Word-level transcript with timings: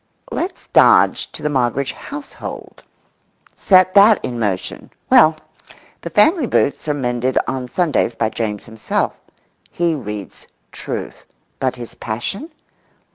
Let's 0.31 0.65
dodge 0.69 1.31
to 1.31 1.43
the 1.43 1.49
Moggridge 1.49 1.91
household, 1.91 2.81
set 3.55 3.93
that 3.93 4.19
in 4.25 4.39
motion. 4.39 4.89
Well, 5.11 5.35
the 6.01 6.09
family 6.09 6.47
boots 6.47 6.87
are 6.87 6.95
mended 6.95 7.37
on 7.47 7.67
Sundays 7.67 8.15
by 8.15 8.31
James 8.31 8.63
himself. 8.63 9.13
He 9.69 9.93
reads 9.93 10.47
Truth. 10.71 11.27
But 11.59 11.75
his 11.75 11.93
passion? 11.93 12.49